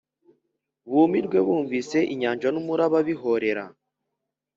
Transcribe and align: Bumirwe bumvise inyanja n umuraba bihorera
Bumirwe 0.89 1.37
bumvise 1.47 1.97
inyanja 2.13 2.47
n 2.51 2.57
umuraba 2.61 2.97
bihorera 3.07 3.63